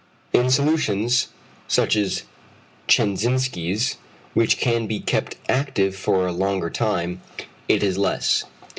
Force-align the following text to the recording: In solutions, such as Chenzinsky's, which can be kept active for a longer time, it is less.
In 0.33 0.49
solutions, 0.49 1.27
such 1.67 1.95
as 1.95 2.23
Chenzinsky's, 2.87 3.97
which 4.33 4.57
can 4.57 4.87
be 4.87 4.99
kept 4.99 5.35
active 5.47 5.95
for 5.95 6.25
a 6.25 6.31
longer 6.31 6.71
time, 6.71 7.21
it 7.67 7.83
is 7.83 7.99
less. 7.99 8.45